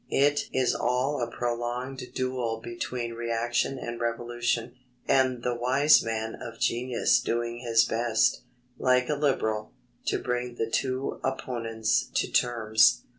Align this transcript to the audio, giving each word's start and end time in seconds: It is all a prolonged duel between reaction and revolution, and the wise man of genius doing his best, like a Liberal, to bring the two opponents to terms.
It 0.09 0.49
is 0.51 0.73
all 0.73 1.21
a 1.21 1.27
prolonged 1.29 2.11
duel 2.15 2.59
between 2.59 3.13
reaction 3.13 3.77
and 3.77 4.01
revolution, 4.01 4.73
and 5.07 5.43
the 5.43 5.53
wise 5.53 6.01
man 6.01 6.33
of 6.41 6.59
genius 6.59 7.19
doing 7.19 7.59
his 7.59 7.85
best, 7.85 8.41
like 8.79 9.09
a 9.09 9.15
Liberal, 9.15 9.73
to 10.07 10.17
bring 10.17 10.55
the 10.55 10.71
two 10.71 11.19
opponents 11.23 12.09
to 12.15 12.31
terms. 12.31 13.03